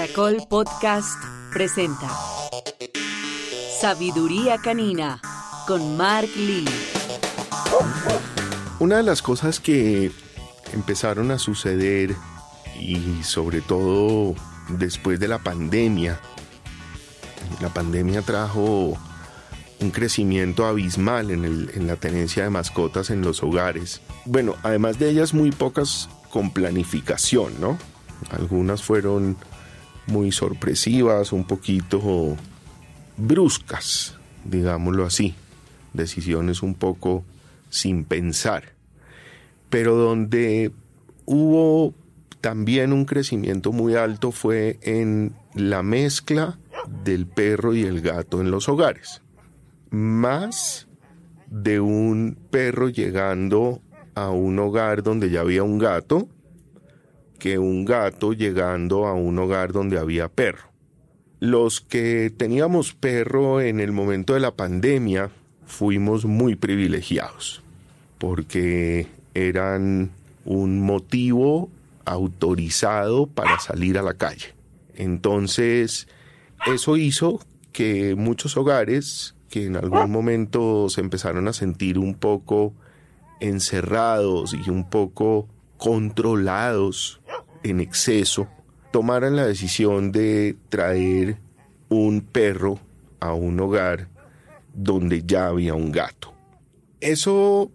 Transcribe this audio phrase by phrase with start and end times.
[0.00, 1.22] Caracol Podcast
[1.52, 2.08] presenta
[3.82, 5.20] Sabiduría Canina
[5.66, 6.64] con Mark Lee.
[8.78, 10.10] Una de las cosas que
[10.72, 12.16] empezaron a suceder
[12.80, 14.34] y sobre todo
[14.70, 16.18] después de la pandemia,
[17.60, 18.96] la pandemia trajo
[19.80, 24.00] un crecimiento abismal en, en, la tenencia de mascotas en los hogares.
[24.24, 27.76] Bueno, además de ellas muy pocas con planificación, ¿no?
[28.30, 29.36] Algunas fueron
[30.10, 32.36] muy sorpresivas, un poquito
[33.16, 35.34] bruscas, digámoslo así,
[35.92, 37.24] decisiones un poco
[37.68, 38.72] sin pensar,
[39.68, 40.72] pero donde
[41.26, 41.94] hubo
[42.40, 46.58] también un crecimiento muy alto fue en la mezcla
[47.04, 49.22] del perro y el gato en los hogares.
[49.90, 50.88] Más
[51.48, 53.80] de un perro llegando
[54.14, 56.28] a un hogar donde ya había un gato
[57.40, 60.70] que un gato llegando a un hogar donde había perro.
[61.40, 65.30] Los que teníamos perro en el momento de la pandemia
[65.66, 67.64] fuimos muy privilegiados
[68.18, 70.10] porque eran
[70.44, 71.70] un motivo
[72.04, 74.54] autorizado para salir a la calle.
[74.94, 76.06] Entonces,
[76.66, 77.40] eso hizo
[77.72, 82.74] que muchos hogares que en algún momento se empezaron a sentir un poco
[83.40, 87.19] encerrados y un poco controlados
[87.62, 88.48] en exceso,
[88.92, 91.38] tomaran la decisión de traer
[91.88, 92.80] un perro
[93.20, 94.08] a un hogar
[94.74, 96.32] donde ya había un gato.
[97.00, 97.70] Eso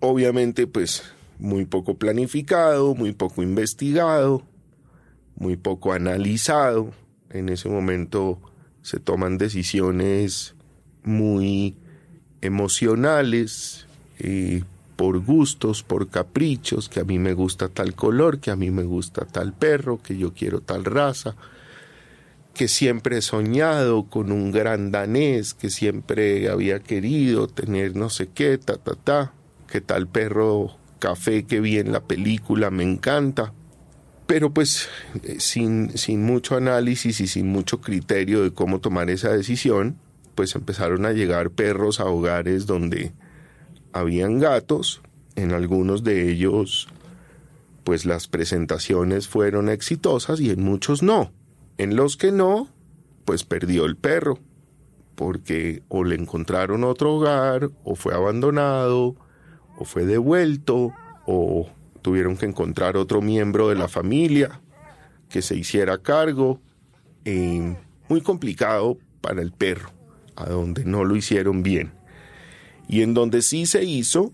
[0.00, 1.02] obviamente pues
[1.38, 4.42] muy poco planificado, muy poco investigado,
[5.36, 6.92] muy poco analizado.
[7.30, 8.40] En ese momento
[8.82, 10.54] se toman decisiones
[11.02, 11.76] muy
[12.40, 13.86] emocionales,
[14.18, 14.64] y
[15.00, 18.82] por gustos, por caprichos, que a mí me gusta tal color, que a mí me
[18.82, 21.36] gusta tal perro, que yo quiero tal raza,
[22.52, 28.28] que siempre he soñado con un gran danés, que siempre había querido tener no sé
[28.28, 29.32] qué, ta, ta, ta,
[29.68, 33.54] que tal perro café que vi en la película me encanta.
[34.26, 34.90] Pero pues
[35.22, 39.96] eh, sin, sin mucho análisis y sin mucho criterio de cómo tomar esa decisión,
[40.34, 43.14] pues empezaron a llegar perros a hogares donde
[43.92, 45.00] habían gatos,
[45.36, 46.88] en algunos de ellos
[47.84, 51.32] pues las presentaciones fueron exitosas y en muchos no.
[51.78, 52.68] En los que no,
[53.24, 54.38] pues perdió el perro,
[55.14, 59.16] porque o le encontraron otro hogar, o fue abandonado,
[59.78, 60.92] o fue devuelto,
[61.26, 61.68] o
[62.02, 64.60] tuvieron que encontrar otro miembro de la familia
[65.28, 66.60] que se hiciera cargo.
[68.08, 69.90] Muy complicado para el perro,
[70.36, 71.92] a donde no lo hicieron bien.
[72.90, 74.32] Y en donde sí se hizo,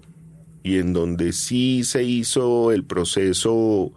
[0.62, 3.92] y en donde sí se hizo el proceso,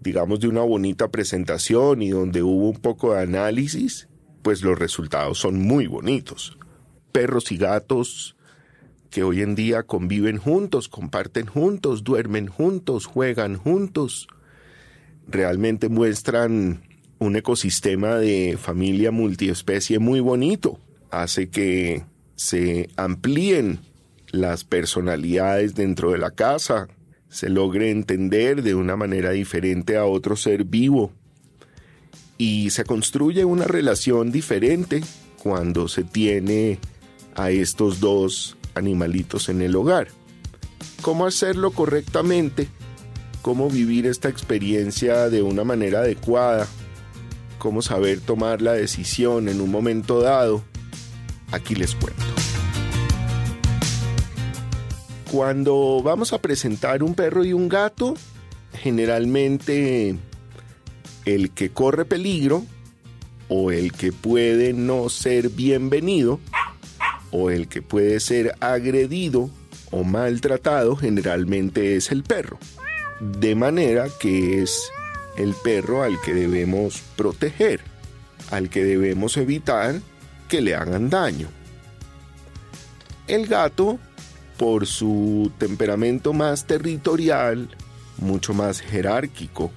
[0.00, 4.08] digamos, de una bonita presentación y donde hubo un poco de análisis,
[4.42, 6.58] pues los resultados son muy bonitos.
[7.12, 8.36] Perros y gatos
[9.08, 14.26] que hoy en día conviven juntos, comparten juntos, duermen juntos, juegan juntos,
[15.28, 16.82] realmente muestran
[17.20, 20.80] un ecosistema de familia multiespecie muy bonito.
[21.12, 22.04] Hace que
[22.36, 23.80] se amplíen
[24.30, 26.88] las personalidades dentro de la casa,
[27.28, 31.10] se logre entender de una manera diferente a otro ser vivo
[32.38, 35.02] y se construye una relación diferente
[35.42, 36.78] cuando se tiene
[37.34, 40.08] a estos dos animalitos en el hogar.
[41.02, 42.68] ¿Cómo hacerlo correctamente?
[43.42, 46.66] ¿Cómo vivir esta experiencia de una manera adecuada?
[47.58, 50.62] ¿Cómo saber tomar la decisión en un momento dado?
[51.56, 52.22] Aquí les cuento.
[55.32, 58.14] Cuando vamos a presentar un perro y un gato,
[58.74, 60.16] generalmente
[61.24, 62.62] el que corre peligro
[63.48, 66.40] o el que puede no ser bienvenido
[67.30, 69.48] o el que puede ser agredido
[69.90, 72.58] o maltratado generalmente es el perro.
[73.18, 74.90] De manera que es
[75.38, 77.80] el perro al que debemos proteger,
[78.50, 80.02] al que debemos evitar
[80.48, 81.48] que le hagan daño.
[83.26, 83.98] El gato,
[84.56, 87.68] por su temperamento más territorial,
[88.18, 89.70] mucho más jerárquico,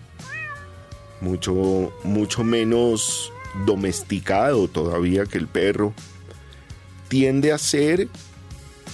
[1.22, 3.34] mucho, mucho menos
[3.66, 5.94] domesticado todavía que el perro,
[7.08, 8.08] tiende a ser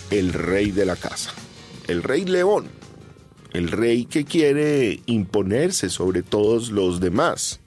[0.09, 1.31] el rey de la casa,
[1.87, 2.67] el rey león,
[3.53, 7.59] el rey que quiere imponerse sobre todos los demás,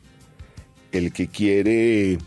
[0.93, 2.19] el que quiere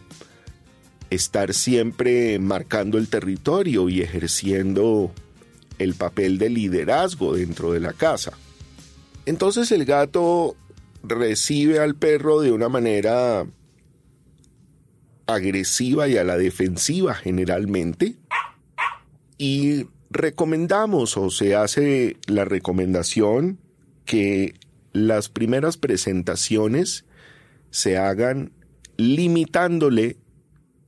[1.11, 5.11] estar siempre marcando el territorio y ejerciendo
[5.77, 8.31] el papel de liderazgo dentro de la casa.
[9.25, 10.55] Entonces el gato
[11.03, 13.45] recibe al perro de una manera
[15.27, 18.15] agresiva y a la defensiva generalmente.
[19.37, 23.59] Y recomendamos o se hace la recomendación
[24.05, 24.55] que
[24.93, 27.05] las primeras presentaciones
[27.69, 28.51] se hagan
[28.97, 30.17] limitándole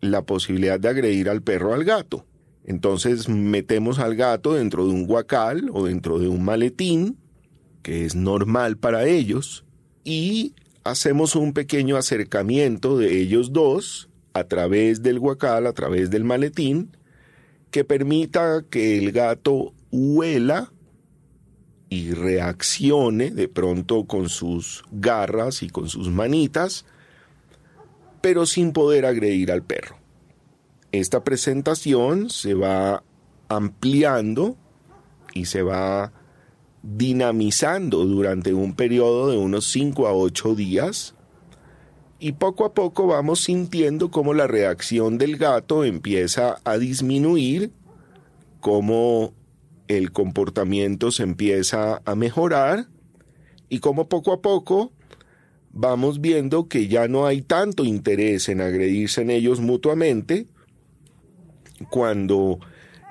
[0.04, 2.26] la posibilidad de agredir al perro al gato.
[2.66, 7.18] Entonces metemos al gato dentro de un guacal o dentro de un maletín,
[7.82, 9.66] que es normal para ellos,
[10.04, 10.54] y
[10.84, 16.96] hacemos un pequeño acercamiento de ellos dos a través del guacal, a través del maletín,
[17.72, 20.72] que permita que el gato huela
[21.90, 26.86] y reaccione de pronto con sus garras y con sus manitas,
[28.24, 29.98] pero sin poder agredir al perro.
[30.94, 33.04] Esta presentación se va
[33.50, 34.56] ampliando
[35.34, 36.14] y se va
[36.84, 41.16] dinamizando durante un periodo de unos 5 a 8 días
[42.18, 47.74] y poco a poco vamos sintiendo cómo la reacción del gato empieza a disminuir,
[48.62, 49.34] cómo
[49.90, 52.88] el comportamiento se empieza a mejorar
[53.68, 54.94] y cómo poco a poco
[55.74, 60.46] vamos viendo que ya no hay tanto interés en agredirse en ellos mutuamente
[61.90, 62.60] cuando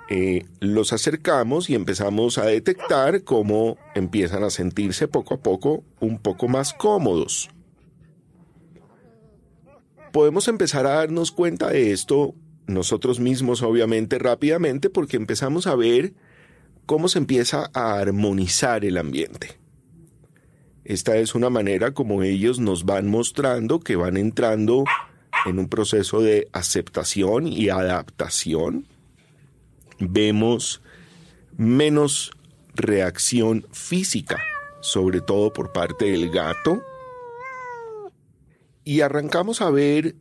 [0.08, 6.18] eh, los acercamos y empezamos a detectar cómo empiezan a sentirse poco a poco un
[6.18, 7.50] poco más cómodos
[10.12, 12.34] podemos empezar a darnos cuenta de esto
[12.66, 16.12] nosotros mismos, obviamente, rápidamente, porque empezamos a ver
[16.86, 19.61] cómo se empieza a armonizar el ambiente.
[20.84, 24.84] Esta es una manera como ellos nos van mostrando que van entrando
[25.46, 28.87] en un proceso de aceptación y adaptación.
[30.00, 30.82] Vemos
[31.56, 32.32] menos
[32.75, 34.38] reacción física,
[34.81, 36.82] sobre todo por parte del gato,
[38.84, 40.17] y arrancamos a ver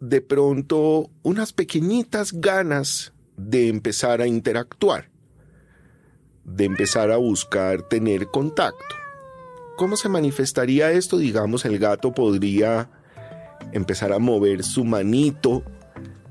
[0.00, 5.08] de pronto unas pequeñitas ganas de empezar a interactuar,
[6.44, 9.03] de empezar a buscar tener contacto.
[9.76, 11.18] ¿Cómo se manifestaría esto?
[11.18, 12.88] Digamos, el gato podría
[13.72, 15.64] empezar a mover su manito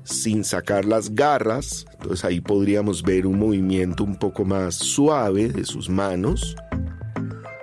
[0.02, 5.64] sin sacar las garras, entonces ahí podríamos ver un movimiento un poco más suave de
[5.64, 6.56] sus manos.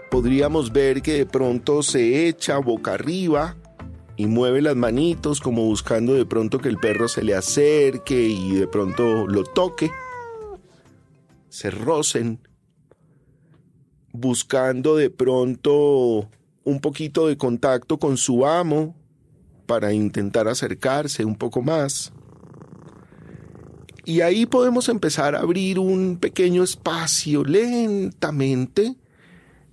[0.09, 3.55] Podríamos ver que de pronto se echa boca arriba
[4.17, 8.53] y mueve las manitos como buscando de pronto que el perro se le acerque y
[8.53, 9.89] de pronto lo toque,
[11.49, 12.39] se rocen,
[14.13, 16.29] buscando de pronto
[16.63, 18.95] un poquito de contacto con su amo
[19.65, 22.11] para intentar acercarse un poco más.
[24.03, 28.95] Y ahí podemos empezar a abrir un pequeño espacio lentamente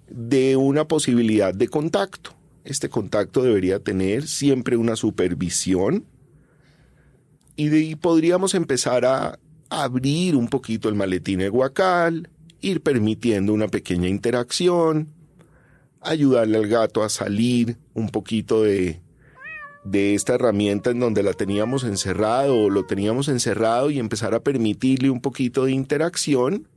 [0.09, 2.35] de una posibilidad de contacto.
[2.65, 6.05] Este contacto debería tener siempre una supervisión
[7.57, 9.39] y de ahí podríamos empezar a
[9.71, 15.09] abrir un poquito el maletín guacal, ir permitiendo una pequeña interacción,
[16.01, 19.01] ayudarle al gato a salir un poquito de,
[19.85, 24.41] de esta herramienta en donde la teníamos encerrado o lo teníamos encerrado y empezar a
[24.41, 26.69] permitirle un poquito de interacción.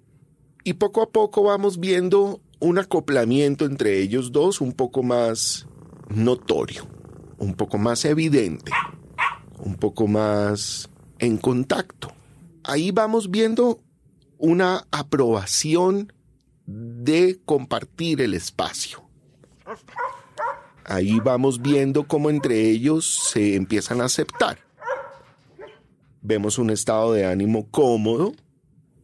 [0.64, 5.68] Y poco a poco vamos viendo un acoplamiento entre ellos dos un poco más
[6.10, 6.88] notorio,
[7.40, 8.72] un poco más evidente,
[9.58, 12.14] un poco más en contacto.
[12.64, 13.80] Ahí vamos viendo
[14.42, 16.12] una aprobación
[16.66, 19.04] de compartir el espacio.
[20.84, 24.58] Ahí vamos viendo cómo entre ellos se empiezan a aceptar.
[26.24, 28.34] Vemos un estado de ánimo cómodo,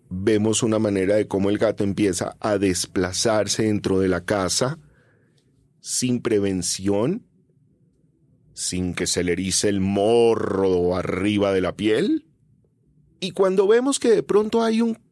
[0.09, 4.79] vemos una manera de cómo el gato empieza a desplazarse dentro de la casa,
[5.79, 7.27] sin prevención,
[8.53, 12.25] sin que se le erice el morro arriba de la piel.
[13.19, 15.06] Y cuando vemos que de pronto hay un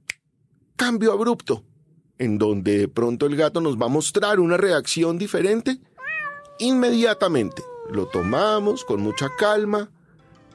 [0.76, 1.64] cambio abrupto,
[2.18, 5.80] en donde de pronto el gato nos va a mostrar una reacción diferente,
[6.60, 9.90] inmediatamente lo tomamos con mucha calma,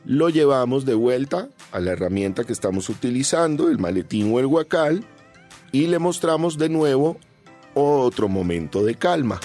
[0.04, 5.04] lo llevamos de vuelta a la herramienta que estamos utilizando, el maletín o el guacal,
[5.72, 7.18] y le mostramos de nuevo
[7.74, 9.40] otro momento de calma.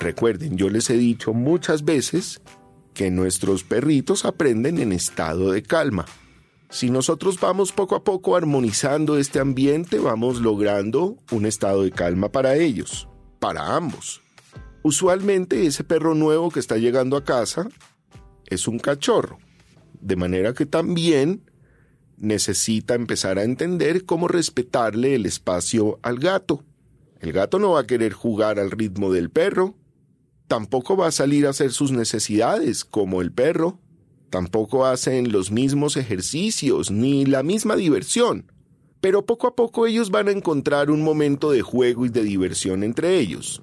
[0.00, 2.40] Recuerden, yo les he dicho muchas veces
[2.92, 6.04] que nuestros perritos aprenden en estado de calma.
[6.72, 12.32] Si nosotros vamos poco a poco armonizando este ambiente, vamos logrando un estado de calma
[12.32, 13.06] para ellos,
[13.38, 14.22] para ambos.
[14.82, 17.68] Usualmente ese perro nuevo que está llegando a casa
[18.46, 19.38] es un cachorro,
[20.00, 21.44] de manera que también
[22.16, 26.64] necesita empezar a entender cómo respetarle el espacio al gato.
[27.20, 29.76] El gato no va a querer jugar al ritmo del perro,
[30.48, 33.78] tampoco va a salir a hacer sus necesidades como el perro.
[34.32, 38.50] Tampoco hacen los mismos ejercicios ni la misma diversión,
[39.02, 42.82] pero poco a poco ellos van a encontrar un momento de juego y de diversión
[42.82, 43.60] entre ellos.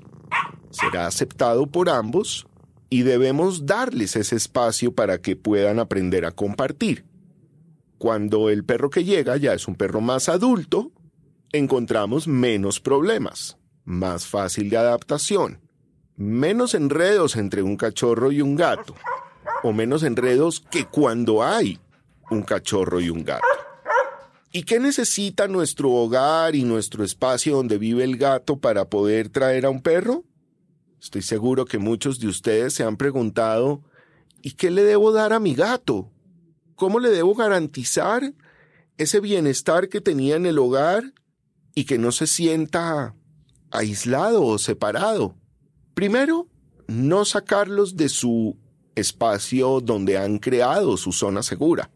[0.70, 2.46] Será aceptado por ambos
[2.88, 7.04] y debemos darles ese espacio para que puedan aprender a compartir.
[7.98, 10.92] Cuando el perro que llega ya es un perro más adulto,
[11.52, 15.62] encontramos menos problemas, más fácil de adaptación,
[16.16, 18.94] menos enredos entre un cachorro y un gato,
[19.64, 21.80] o menos enredos que cuando hay
[22.30, 23.46] un cachorro y un gato.
[24.52, 29.66] ¿Y qué necesita nuestro hogar y nuestro espacio donde vive el gato para poder traer
[29.66, 30.24] a un perro?
[31.00, 33.84] Estoy seguro que muchos de ustedes se han preguntado,
[34.42, 36.12] ¿y qué le debo dar a mi gato?
[36.76, 38.34] ¿Cómo le debo garantizar
[38.98, 41.14] ese bienestar que tenía en el hogar
[41.76, 43.16] y que no se sienta
[43.70, 45.36] aislado o separado?
[45.94, 46.48] Primero,
[46.88, 48.58] no sacarlos de su
[49.00, 51.90] espacio donde han creado su zona segura.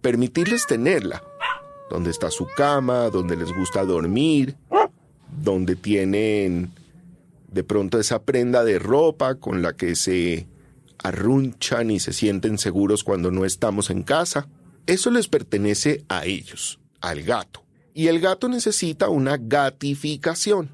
[0.00, 1.22] Permitirles tenerla,
[1.90, 4.56] donde está su cama, donde les gusta dormir,
[5.42, 6.72] donde tienen
[7.50, 10.46] de pronto esa prenda de ropa con la que se
[11.02, 14.48] arrunchan y se sienten seguros cuando no estamos en casa.
[14.86, 17.64] Eso les pertenece a ellos, al gato.
[17.94, 20.70] Y el gato necesita una gatificación.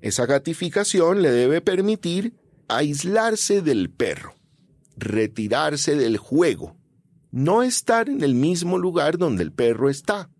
[0.00, 2.34] Esa gatificación le debe permitir
[2.68, 4.33] aislarse del perro,
[4.96, 6.76] retirarse del juego,
[7.30, 10.30] no estar en el mismo lugar donde el perro está,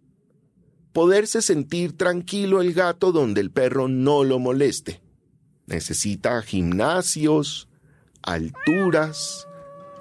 [0.93, 5.03] poderse sentir tranquilo el gato donde el perro no lo moleste.
[5.67, 7.69] Necesita gimnasios,
[8.23, 9.49] alturas,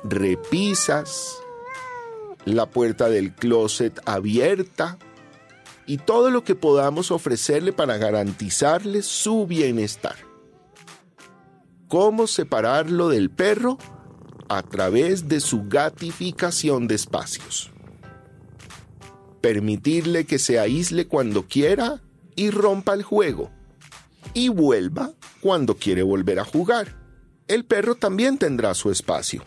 [0.04, 1.38] repisas,
[2.46, 4.98] la puerta del closet abierta
[5.86, 10.16] y todo lo que podamos ofrecerle para garantizarle su bienestar.
[11.88, 13.78] ¿Cómo separarlo del perro?
[14.50, 17.72] A través de su gatificación de espacios.
[19.42, 22.02] Permitirle que se aísle cuando quiera
[22.36, 23.52] y rompa el juego
[24.34, 26.96] y vuelva cuando quiere volver a jugar.
[27.48, 29.44] El perro también tendrá su espacio.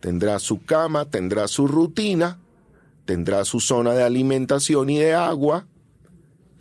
[0.00, 2.38] Tendrá su cama, tendrá su rutina,
[3.04, 5.66] tendrá su zona de alimentación y de agua,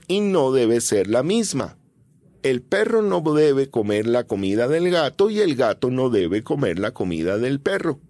[0.08, 1.78] y no debe ser la misma.
[2.44, 6.78] El perro no debe comer la comida del gato y el gato no debe comer
[6.78, 8.02] la comida del perro.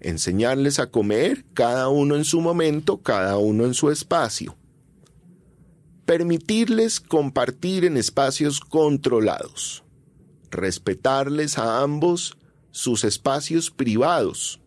[0.00, 4.56] Enseñarles a comer, cada uno en su momento, cada uno en su espacio.
[6.04, 9.84] Permitirles compartir en espacios controlados,
[10.50, 12.36] respetarles a ambos
[12.72, 14.60] sus espacios privados,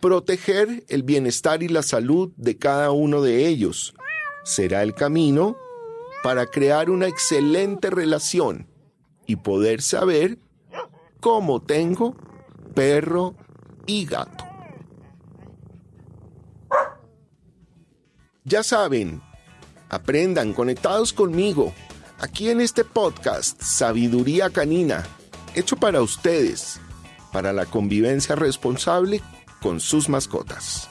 [0.00, 3.94] proteger el bienestar y la salud de cada uno de ellos.
[4.42, 5.56] Será el camino
[6.24, 8.66] para crear una excelente relación
[9.26, 10.38] y poder saber
[11.20, 12.16] cómo tengo
[12.74, 13.34] perro
[13.84, 14.42] y gato.
[18.42, 19.20] Ya saben,
[19.90, 21.74] aprendan conectados conmigo,
[22.18, 25.04] aquí en este podcast Sabiduría Canina,
[25.54, 26.80] hecho para ustedes,
[27.34, 29.20] para la convivencia responsable
[29.60, 30.88] con sus mascotas.